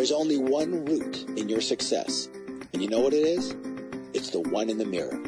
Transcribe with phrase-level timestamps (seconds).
[0.00, 2.30] There's only one root in your success.
[2.72, 3.54] And you know what it is?
[4.14, 5.20] It's the one in the mirror.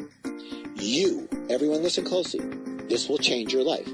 [0.73, 2.43] You, everyone listen closely.
[2.89, 3.87] This will change your life.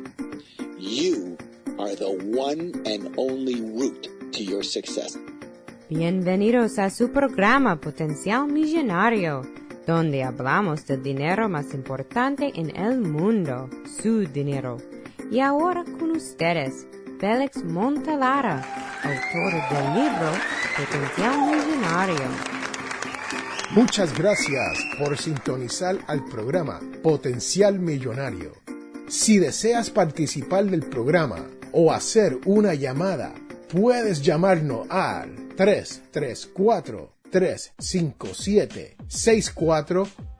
[0.77, 1.37] You
[1.77, 5.17] are the one and only root to your success.
[5.89, 9.41] Bienvenidos a su programa Potencial Millonario,
[9.85, 13.69] donde hablamos del dinero más importante en el mundo,
[14.01, 14.77] su dinero.
[15.29, 16.87] Y ahora con ustedes,
[17.19, 20.31] Félix Montalara, autor del libro
[20.77, 22.25] Potencial Millonario.
[23.71, 28.53] Muchas gracias por sintonizar al programa Potencial Millonario.
[29.07, 33.33] Si deseas participar del programa o hacer una llamada,
[33.69, 35.49] puedes llamarnos al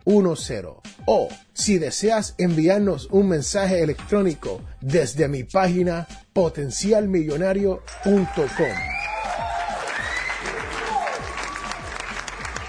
[0.10, 8.30] 334-357-6410 o si deseas enviarnos un mensaje electrónico desde mi página potencialmillonario.com.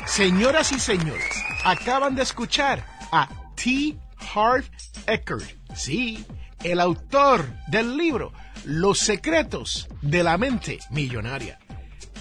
[0.06, 3.96] Señoras y señores, acaban de escuchar a T.
[4.34, 4.64] Harv
[5.06, 6.24] Eckert, sí,
[6.62, 8.32] el autor del libro
[8.64, 11.58] Los secretos de la mente millonaria.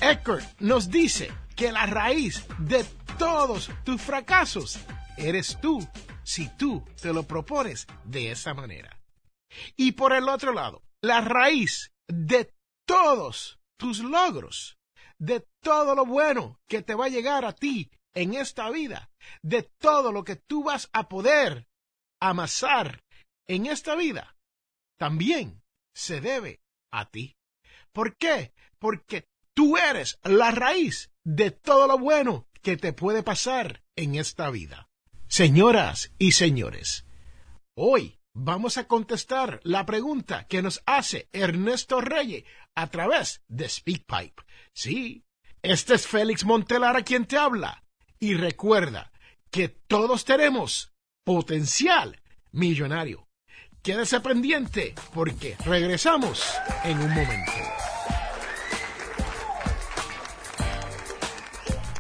[0.02, 2.86] Eckert nos dice que la raíz de
[3.18, 4.80] todos tus fracasos
[5.20, 5.88] eres tú,
[6.24, 9.00] si tú te lo propones de esa manera.
[9.76, 12.54] Y por el otro lado, la raíz de
[12.86, 14.80] todos tus logros
[15.20, 19.12] de todo lo bueno que te va a llegar a ti en esta vida,
[19.44, 21.68] de todo lo que tú vas a poder
[22.20, 23.04] amasar
[23.48, 24.36] en esta vida,
[24.98, 25.62] también
[25.94, 27.36] se debe a ti.
[27.92, 28.54] ¿Por qué?
[28.80, 34.50] Porque tú eres la raíz de todo lo bueno que te puede pasar en esta
[34.50, 34.89] vida.
[35.30, 37.06] Señoras y señores,
[37.76, 44.42] hoy vamos a contestar la pregunta que nos hace Ernesto Reyes a través de SpeakPipe.
[44.74, 45.24] Sí,
[45.62, 47.84] este es Félix Montelar quien te habla.
[48.20, 49.12] Y recuerda
[49.52, 52.20] que todos tenemos potencial
[52.52, 53.28] millonario.
[53.84, 56.44] Quédese pendiente porque regresamos
[56.84, 57.52] en un momento.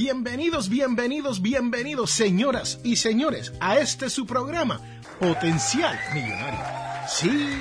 [0.00, 4.80] Bienvenidos, bienvenidos, bienvenidos, señoras y señores, a este su programa,
[5.18, 6.60] Potencial Millonario.
[7.08, 7.58] Sí,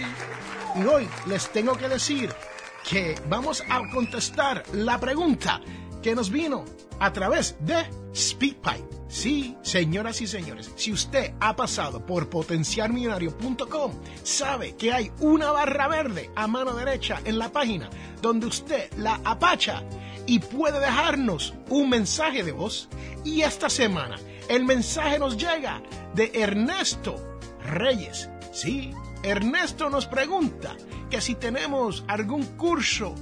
[0.75, 2.29] y hoy les tengo que decir
[2.87, 5.61] que vamos a contestar la pregunta
[6.01, 6.65] que nos vino
[6.99, 7.85] a través de
[8.15, 8.97] SpeakPipe.
[9.09, 13.93] Sí, señoras y señores, si usted ha pasado por potencialmillonario.com,
[14.23, 17.89] sabe que hay una barra verde a mano derecha en la página
[18.21, 19.83] donde usted la apacha
[20.25, 22.89] y puede dejarnos un mensaje de voz.
[23.23, 24.17] Y esta semana
[24.49, 25.81] el mensaje nos llega
[26.13, 27.15] de Ernesto
[27.63, 28.29] Reyes.
[28.51, 28.91] Sí,
[29.23, 30.75] Ernesto nos pregunta
[31.09, 33.15] que si tenemos algún curso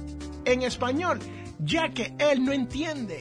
[0.44, 1.20] en español,
[1.58, 3.20] ya que él no entiende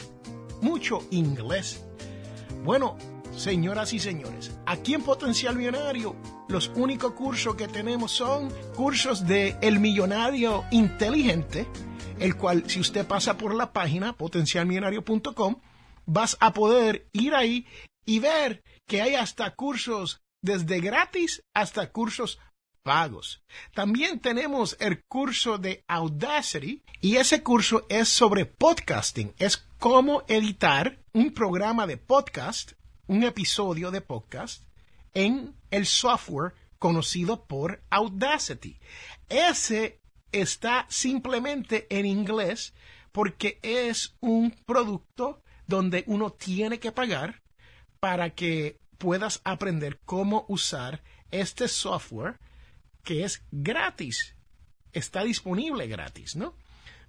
[0.61, 1.85] mucho inglés.
[2.63, 2.97] Bueno,
[3.35, 6.15] señoras y señores, aquí en Potencial Millonario,
[6.47, 11.67] los únicos cursos que tenemos son cursos de El Millonario Inteligente,
[12.19, 15.57] el cual si usted pasa por la página potencialmillonario.com,
[16.05, 17.65] vas a poder ir ahí
[18.05, 22.39] y ver que hay hasta cursos desde gratis hasta cursos
[22.85, 23.41] pagos.
[23.73, 30.99] También tenemos el curso de Audacity y ese curso es sobre podcasting, es cómo editar
[31.11, 32.73] un programa de podcast,
[33.07, 34.63] un episodio de podcast,
[35.15, 38.77] en el software conocido por Audacity.
[39.29, 39.99] Ese
[40.31, 42.75] está simplemente en inglés
[43.11, 47.41] porque es un producto donde uno tiene que pagar
[47.99, 52.39] para que puedas aprender cómo usar este software
[53.05, 54.35] que es gratis.
[54.91, 56.55] Está disponible gratis, ¿no?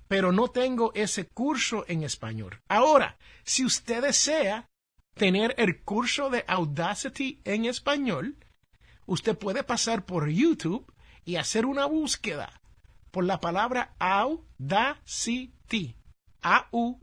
[0.09, 2.61] pero no tengo ese curso en español.
[2.69, 4.69] Ahora, si usted desea
[5.15, 8.37] tener el curso de Audacity en español,
[9.07, 10.93] usted puede pasar por YouTube
[11.25, 12.61] y hacer una búsqueda
[13.11, 15.97] por la palabra Audacity.
[16.43, 16.97] A-U-D-A-C-I-T-Y.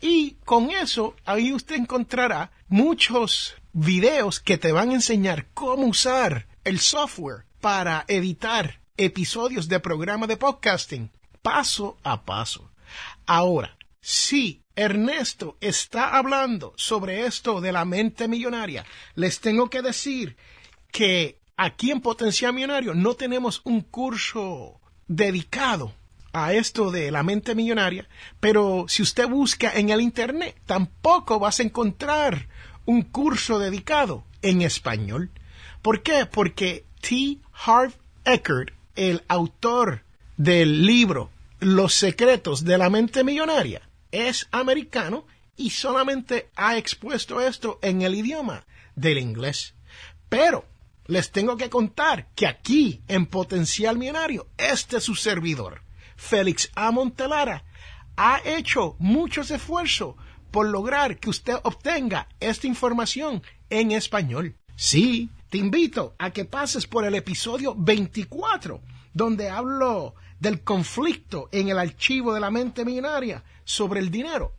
[0.00, 6.46] Y con eso, ahí usted encontrará muchos videos que te van a enseñar cómo usar
[6.64, 11.10] el software para editar episodios de programa de podcasting,
[11.42, 12.72] paso a paso.
[13.26, 18.86] Ahora, si Ernesto está hablando sobre esto de la mente millonaria,
[19.16, 20.38] les tengo que decir
[20.90, 25.92] que aquí en Potencial Millonario no tenemos un curso dedicado
[26.32, 28.08] a esto de la mente millonaria,
[28.40, 32.48] pero si usted busca en el Internet, tampoco vas a encontrar
[32.84, 35.30] un curso dedicado en español.
[35.82, 36.26] ¿Por qué?
[36.26, 37.38] Porque T.
[37.52, 37.94] Harv
[38.24, 40.04] Eckert, el autor
[40.36, 41.30] del libro
[41.60, 45.26] Los secretos de la mente millonaria, es americano
[45.56, 48.64] y solamente ha expuesto esto en el idioma
[48.94, 49.74] del inglés.
[50.28, 50.64] Pero
[51.06, 55.82] les tengo que contar que aquí, en Potencial Millonario, este es su servidor,
[56.22, 56.92] Félix A.
[56.92, 57.64] Montelara,
[58.16, 60.14] ha hecho muchos esfuerzos
[60.52, 64.56] por lograr que usted obtenga esta información en español.
[64.76, 68.80] Sí, te invito a que pases por el episodio 24,
[69.12, 74.52] donde hablo del conflicto en el archivo de la mente millonaria sobre el dinero,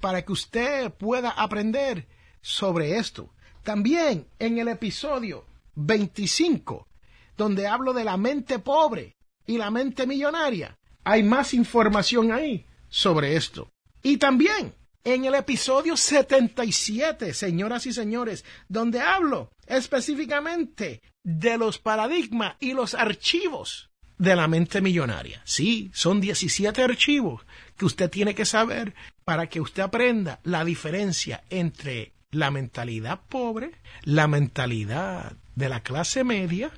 [0.00, 2.08] para que usted pueda aprender
[2.40, 3.34] sobre esto.
[3.62, 5.44] También en el episodio
[5.74, 6.88] 25,
[7.36, 13.36] donde hablo de la mente pobre y la mente millonaria, hay más información ahí sobre
[13.36, 13.70] esto.
[14.02, 22.56] Y también en el episodio 77, señoras y señores, donde hablo específicamente de los paradigmas
[22.60, 25.42] y los archivos de la mente millonaria.
[25.44, 27.44] Sí, son 17 archivos
[27.76, 28.94] que usted tiene que saber
[29.24, 33.72] para que usted aprenda la diferencia entre la mentalidad pobre,
[34.04, 36.70] la mentalidad de la clase media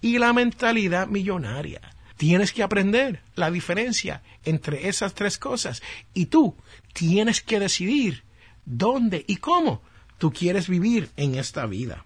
[0.00, 1.80] y la mentalidad millonaria.
[2.16, 5.82] Tienes que aprender la diferencia entre esas tres cosas
[6.12, 6.54] y tú
[6.92, 8.22] tienes que decidir
[8.64, 9.82] dónde y cómo
[10.18, 12.04] tú quieres vivir en esta vida.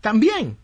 [0.00, 0.56] También,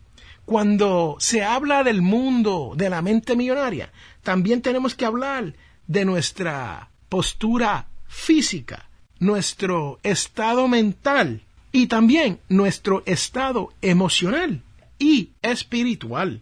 [0.45, 3.91] cuando se habla del mundo de la mente millonaria,
[4.23, 5.53] también tenemos que hablar
[5.87, 8.89] de nuestra postura física,
[9.19, 11.41] nuestro estado mental
[11.71, 14.63] y también nuestro estado emocional
[14.97, 16.41] y espiritual.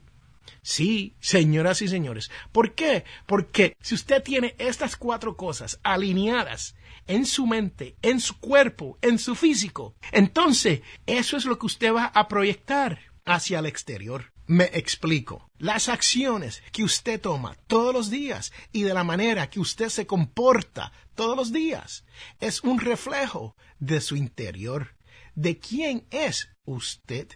[0.62, 2.32] Sí, señoras y señores.
[2.52, 3.04] ¿Por qué?
[3.26, 6.76] Porque si usted tiene estas cuatro cosas alineadas
[7.08, 11.94] en su mente, en su cuerpo, en su físico, entonces eso es lo que usted
[11.94, 14.32] va a proyectar hacia el exterior.
[14.48, 15.50] Me explico.
[15.58, 20.06] Las acciones que usted toma todos los días y de la manera que usted se
[20.06, 22.06] comporta todos los días
[22.40, 24.96] es un reflejo de su interior,
[25.34, 27.30] de quién es usted.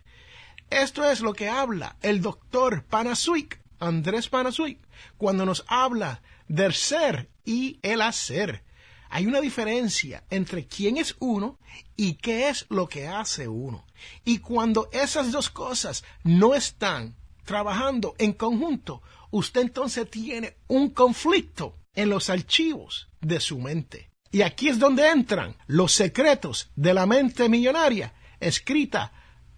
[0.69, 4.79] Esto es lo que habla el doctor Panasuik, Andrés Panasuik,
[5.17, 8.63] cuando nos habla del ser y el hacer.
[9.09, 11.57] Hay una diferencia entre quién es uno
[11.95, 13.87] y qué es lo que hace uno.
[14.23, 19.01] Y cuando esas dos cosas no están trabajando en conjunto,
[19.31, 24.11] usted entonces tiene un conflicto en los archivos de su mente.
[24.31, 29.11] Y aquí es donde entran los secretos de la mente millonaria, escrita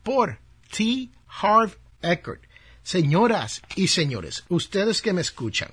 [0.04, 0.40] por
[0.72, 1.10] T.
[1.28, 2.44] Harv Eckert.
[2.84, 5.72] Señoras y señores, ustedes que me escuchan,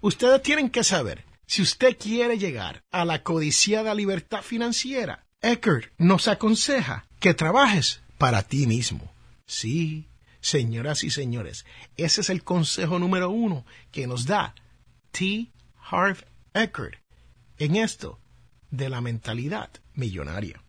[0.00, 6.28] ustedes tienen que saber, si usted quiere llegar a la codiciada libertad financiera, Eckert nos
[6.28, 9.12] aconseja que trabajes para ti mismo.
[9.46, 10.08] Sí,
[10.40, 11.64] señoras y señores,
[11.96, 14.54] ese es el consejo número uno que nos da
[15.10, 15.50] T.
[15.90, 16.98] Harv Eckert
[17.58, 18.18] en esto
[18.70, 20.62] de la mentalidad millonaria.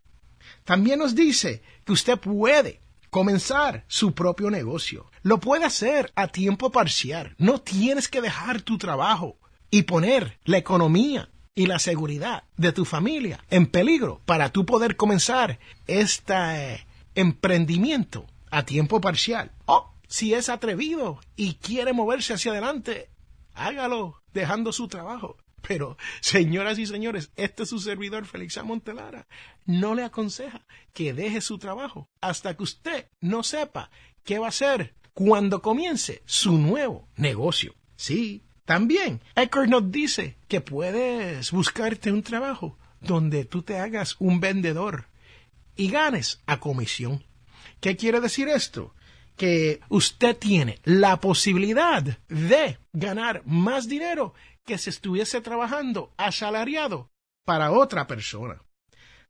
[0.64, 2.80] También nos dice que usted puede
[3.14, 5.08] comenzar su propio negocio.
[5.22, 7.36] Lo puede hacer a tiempo parcial.
[7.38, 9.38] No tienes que dejar tu trabajo
[9.70, 14.96] y poner la economía y la seguridad de tu familia en peligro para tú poder
[14.96, 19.52] comenzar este emprendimiento a tiempo parcial.
[19.66, 23.10] O si es atrevido y quiere moverse hacia adelante,
[23.54, 25.36] hágalo dejando su trabajo.
[25.66, 29.26] Pero, señoras y señores, este es su servidor Félix Montelara.
[29.64, 33.90] No le aconseja que deje su trabajo hasta que usted no sepa
[34.24, 37.74] qué va a hacer cuando comience su nuevo negocio.
[37.96, 44.40] Sí, también Eckert nos dice que puedes buscarte un trabajo donde tú te hagas un
[44.40, 45.08] vendedor
[45.76, 47.24] y ganes a comisión.
[47.80, 48.94] ¿Qué quiere decir esto?
[49.36, 57.10] Que usted tiene la posibilidad de ganar más dinero que si estuviese trabajando asalariado
[57.44, 58.62] para otra persona.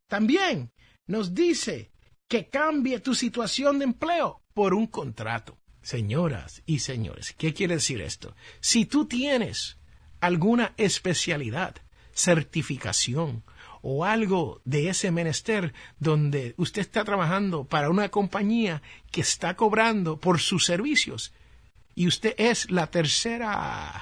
[0.07, 0.71] También
[1.07, 1.91] nos dice
[2.27, 5.57] que cambie tu situación de empleo por un contrato.
[5.81, 8.35] Señoras y señores, ¿qué quiere decir esto?
[8.59, 9.77] Si tú tienes
[10.19, 11.75] alguna especialidad,
[12.13, 13.43] certificación
[13.81, 20.19] o algo de ese menester donde usted está trabajando para una compañía que está cobrando
[20.19, 21.33] por sus servicios
[21.93, 24.01] y usted es la tercera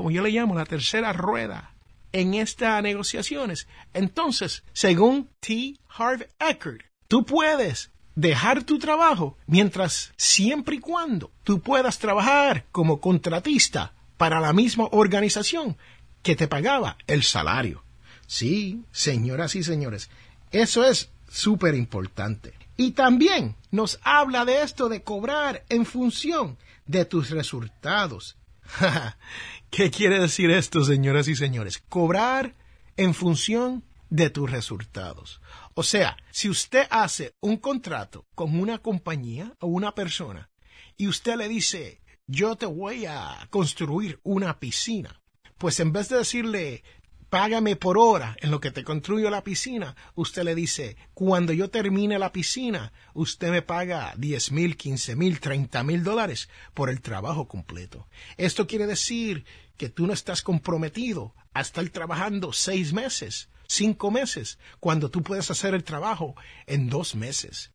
[0.00, 1.74] como yo le llamo, la tercera rueda
[2.12, 3.68] en estas negociaciones.
[3.92, 5.76] Entonces, según T.
[5.94, 12.98] Harv Eckert, tú puedes dejar tu trabajo mientras siempre y cuando tú puedas trabajar como
[12.98, 15.76] contratista para la misma organización
[16.22, 17.84] que te pagaba el salario.
[18.26, 20.08] Sí, señoras y señores,
[20.50, 22.54] eso es súper importante.
[22.78, 28.38] Y también nos habla de esto de cobrar en función de tus resultados.
[29.70, 31.82] ¿Qué quiere decir esto, señoras y señores?
[31.88, 32.56] Cobrar
[32.96, 35.40] en función de tus resultados.
[35.74, 40.50] O sea, si usted hace un contrato con una compañía o una persona
[40.96, 45.22] y usted le dice, yo te voy a construir una piscina,
[45.58, 46.82] pues en vez de decirle,
[47.30, 51.70] págame por hora en lo que te construyo la piscina, usted le dice, cuando yo
[51.70, 57.00] termine la piscina, usted me paga 10 mil, 15 mil, 30 mil dólares por el
[57.00, 58.08] trabajo completo.
[58.36, 59.44] Esto quiere decir
[59.76, 65.50] que tú no estás comprometido a estar trabajando seis meses, cinco meses, cuando tú puedes
[65.50, 66.34] hacer el trabajo
[66.66, 67.72] en dos meses.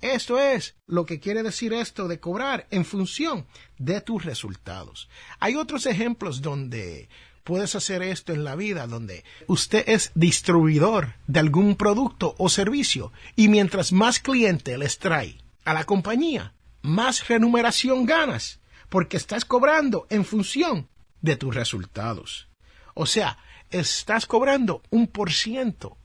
[0.00, 3.46] Esto es lo que quiere decir esto de cobrar en función
[3.78, 5.08] de tus resultados.
[5.40, 7.08] Hay otros ejemplos donde
[7.44, 13.12] puedes hacer esto en la vida donde usted es distribuidor de algún producto o servicio
[13.36, 20.06] y mientras más cliente les trae a la compañía, más remuneración ganas porque estás cobrando
[20.10, 20.88] en función
[21.20, 22.48] de tus resultados.
[22.94, 23.38] O sea,
[23.70, 25.96] estás cobrando un por ciento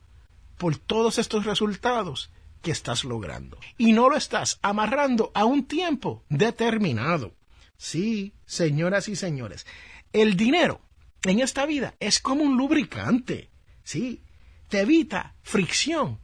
[0.58, 2.32] por todos estos resultados
[2.62, 3.58] que estás logrando.
[3.78, 7.34] Y no lo estás amarrando a un tiempo determinado.
[7.78, 9.66] Sí, señoras y señores,
[10.12, 10.82] el dinero
[11.24, 13.50] en esta vida es como un lubricante,
[13.84, 14.22] ¿sí?
[14.70, 16.20] Te evita fricción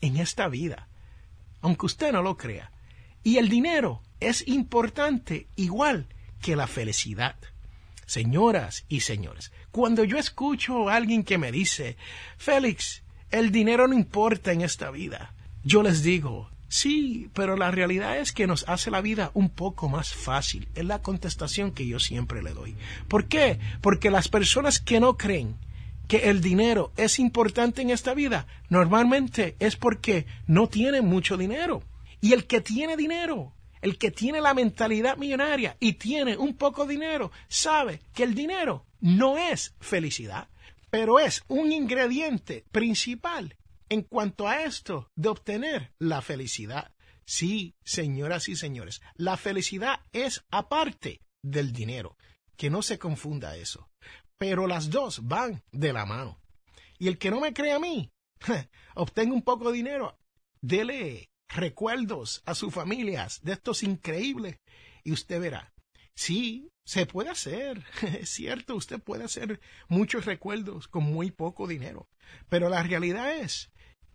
[0.00, 0.88] en esta vida,
[1.60, 2.72] aunque usted no lo crea.
[3.22, 6.06] Y el dinero es importante igual
[6.40, 7.36] que la felicidad.
[8.06, 11.96] Señoras y señores, cuando yo escucho a alguien que me dice,
[12.38, 18.18] Félix, el dinero no importa en esta vida, yo les digo, Sí, pero la realidad
[18.18, 20.68] es que nos hace la vida un poco más fácil.
[20.76, 22.76] Es la contestación que yo siempre le doy.
[23.08, 23.58] ¿Por qué?
[23.80, 25.56] Porque las personas que no creen
[26.06, 31.82] que el dinero es importante en esta vida, normalmente es porque no tienen mucho dinero.
[32.20, 36.86] Y el que tiene dinero, el que tiene la mentalidad millonaria y tiene un poco
[36.86, 40.46] de dinero, sabe que el dinero no es felicidad,
[40.88, 43.56] pero es un ingrediente principal
[43.90, 46.94] en cuanto a esto de obtener la felicidad.
[47.26, 52.16] Sí, señoras y señores, la felicidad es aparte del dinero.
[52.56, 53.90] Que no se confunda eso.
[54.38, 56.40] Pero las dos van de la mano.
[56.98, 58.10] Y el que no me cree a mí,
[58.94, 60.18] obtenga un poco de dinero,
[60.60, 64.58] dele recuerdos a sus familias de estos increíbles
[65.02, 65.72] y usted verá.
[66.14, 67.84] Sí, se puede hacer,
[68.20, 72.08] es cierto, usted puede hacer muchos recuerdos con muy poco dinero,
[72.48, 73.70] pero la realidad es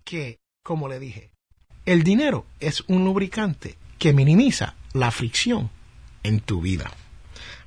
[0.05, 1.31] que, como le dije,
[1.85, 5.69] el dinero es un lubricante que minimiza la fricción
[6.23, 6.91] en tu vida.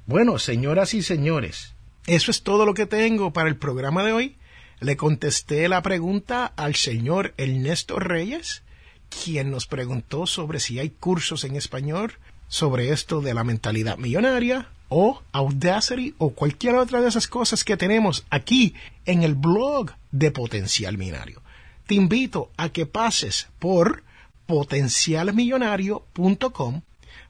[0.07, 1.75] Bueno, señoras y señores,
[2.07, 4.37] eso es todo lo que tengo para el programa de hoy.
[4.81, 8.63] Le contesté la pregunta al señor Ernesto Reyes,
[9.11, 12.15] quien nos preguntó sobre si hay cursos en español
[12.47, 17.77] sobre esto de la mentalidad millonaria o Audacity o cualquier otra de esas cosas que
[17.77, 21.43] tenemos aquí en el blog de Potencial Millonario
[21.89, 24.05] te invito a que pases por
[24.45, 26.83] potencialmillonario.com.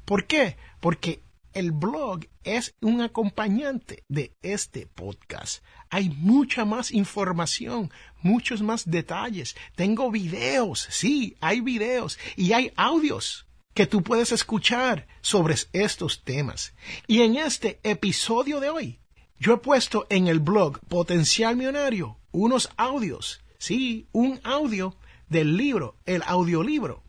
[0.04, 0.56] ¿Por qué?
[0.80, 1.22] Porque
[1.52, 5.62] el blog es un acompañante de este podcast.
[5.90, 9.54] Hay mucha más información, muchos más detalles.
[9.76, 16.74] Tengo videos, sí, hay videos y hay audios que tú puedes escuchar sobre estos temas.
[17.06, 18.98] Y en este episodio de hoy,
[19.38, 24.96] yo he puesto en el blog Potencial Millonario unos audios sí, un audio
[25.28, 27.02] del libro, el audiolibro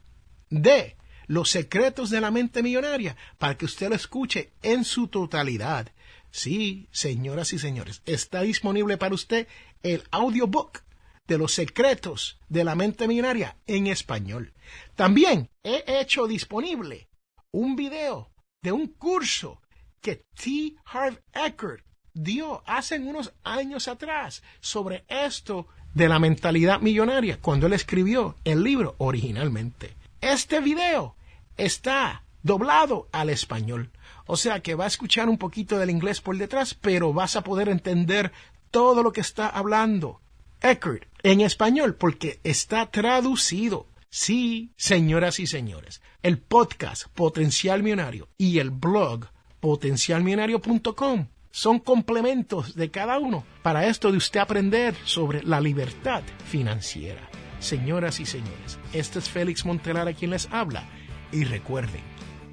[0.50, 5.92] de Los secretos de la mente millonaria, para que usted lo escuche en su totalidad.
[6.32, 9.48] Sí, señoras y señores, está disponible para usted
[9.84, 10.82] el audiobook
[11.28, 14.54] de los secretos de la mente millonaria en español.
[14.96, 17.08] También he hecho disponible
[17.52, 18.32] un video
[18.64, 19.62] de un curso
[20.02, 20.76] que T.
[20.86, 27.74] Harv Eckert dio hace unos años atrás sobre esto de la mentalidad millonaria cuando él
[27.74, 29.96] escribió el libro originalmente.
[30.22, 31.16] Este video
[31.58, 33.90] está doblado al español.
[34.26, 37.44] O sea que va a escuchar un poquito del inglés por detrás, pero vas a
[37.44, 38.32] poder entender
[38.72, 40.22] todo lo que está hablando
[40.62, 43.88] Eckert en español porque está traducido.
[44.10, 49.28] Sí, señoras y señores, el podcast Potencial Millonario y el blog
[49.60, 57.22] potencialmillonario.com son complementos de cada uno para esto de usted aprender sobre la libertad financiera.
[57.60, 60.84] Señoras y señores, este es Félix Montelar a quien les habla
[61.32, 62.02] y recuerden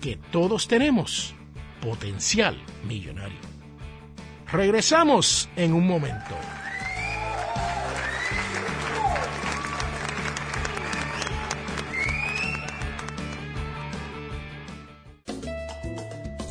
[0.00, 1.34] que todos tenemos
[1.80, 3.38] potencial millonario.
[4.50, 6.34] Regresamos en un momento.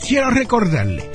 [0.07, 1.14] Quiero recordarle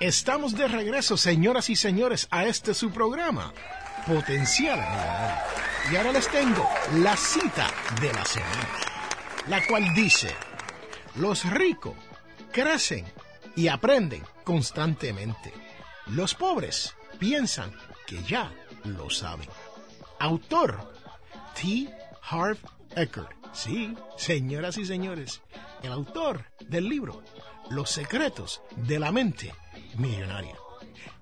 [0.00, 3.54] Estamos de regreso, señoras y señores, a este su programa,
[4.06, 4.78] Potencial
[5.90, 7.66] Y ahora les tengo la cita
[8.02, 8.68] de la semana,
[9.48, 10.28] la cual dice,
[11.14, 11.94] los ricos
[12.52, 13.06] crecen
[13.56, 15.54] y aprenden constantemente.
[16.08, 17.72] Los pobres piensan
[18.06, 18.52] que ya
[18.84, 19.48] lo saben.
[20.18, 20.92] Autor
[21.54, 21.88] T.
[22.20, 22.58] Harv
[22.94, 23.30] Eckert.
[23.54, 25.40] Sí, señoras y señores,
[25.82, 27.22] el autor del libro
[27.70, 29.54] Los secretos de la mente
[29.98, 30.56] millonaria.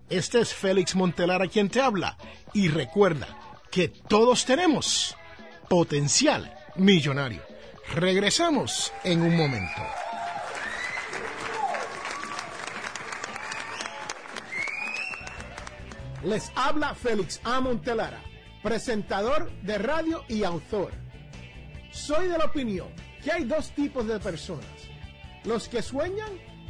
[0.09, 2.16] Este es Félix Montelar a quien te habla
[2.52, 3.26] y recuerda
[3.71, 5.16] que todos tenemos
[5.69, 7.43] potencial millonario.
[7.95, 9.83] Regresamos en un momento.
[16.23, 17.61] Les habla Félix A.
[17.61, 18.23] Montelara,
[18.62, 20.93] presentador de radio y autor.
[21.90, 22.88] Soy de la opinión
[23.23, 24.66] que hay dos tipos de personas,
[25.45, 26.31] los que sueñan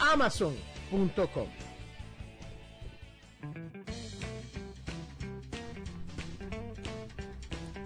[0.00, 1.48] amazon.com.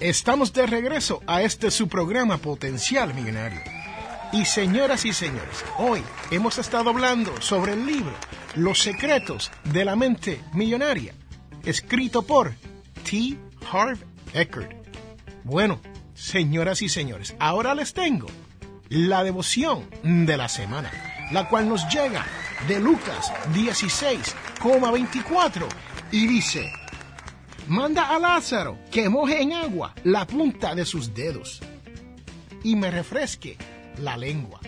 [0.00, 3.60] Estamos de regreso a este su programa Potencial Millonario.
[4.32, 8.12] Y señoras y señores, hoy hemos estado hablando sobre el libro
[8.56, 11.14] Los secretos de la mente millonaria,
[11.64, 12.54] escrito por
[13.08, 13.38] T.
[13.70, 13.98] Harv
[14.32, 14.72] Eckert.
[15.44, 15.80] Bueno,
[16.14, 18.26] señoras y señores, ahora les tengo
[18.88, 20.90] la devoción de la semana
[21.30, 22.26] la cual nos llega
[22.68, 25.66] de Lucas 16,24
[26.10, 26.72] y dice,
[27.68, 31.60] manda a Lázaro que moje en agua la punta de sus dedos
[32.62, 33.56] y me refresque
[33.98, 34.60] la lengua.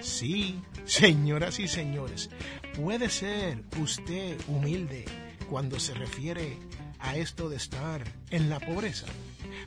[0.00, 2.30] Sí, señoras y señores,
[2.76, 5.04] puede ser usted humilde
[5.48, 6.58] cuando se refiere
[7.00, 9.06] a esto de estar en la pobreza,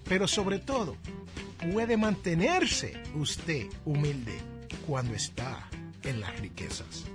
[0.04, 0.96] pero sobre todo
[1.72, 4.38] puede mantenerse usted humilde
[4.86, 5.68] cuando está
[6.04, 7.06] en las riquezas.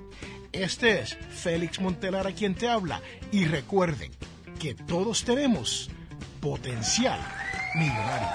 [0.53, 4.13] Este es Félix Montelar a quien te habla y recuerden
[4.61, 5.91] que todos tenemos
[6.41, 7.21] potencial
[7.75, 8.29] millonario.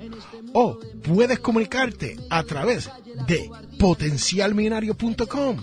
[0.53, 2.91] o puedes comunicarte a través
[3.27, 5.57] de potencialminario.com.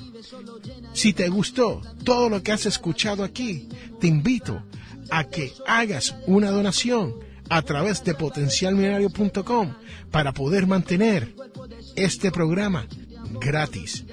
[0.93, 4.63] Si te gustó todo lo que has escuchado aquí, te invito
[5.10, 7.15] a que hagas una donación
[7.49, 9.73] a través de potencialminario.com
[10.12, 11.36] para poder mantener
[11.95, 12.88] este programa
[13.39, 14.06] gratis.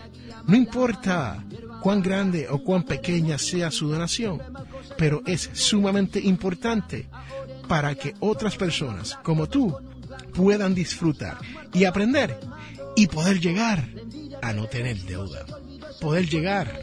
[0.50, 1.44] No importa
[1.80, 4.42] cuán grande o cuán pequeña sea su donación,
[4.98, 7.06] pero es sumamente importante
[7.68, 9.72] para que otras personas como tú
[10.34, 11.38] puedan disfrutar
[11.72, 12.36] y aprender
[12.96, 13.88] y poder llegar
[14.42, 15.46] a no tener deuda,
[16.00, 16.82] poder llegar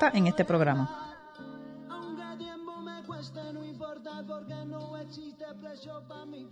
[0.09, 1.11] en este programa.
[4.65, 4.97] no
[6.25, 6.45] mi